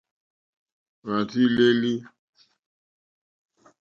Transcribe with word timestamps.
Hwá 1.01 1.17
rzí 1.27 1.43
lélí. 1.55 1.93